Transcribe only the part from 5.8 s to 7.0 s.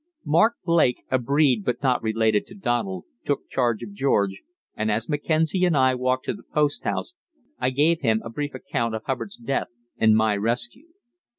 walked to the post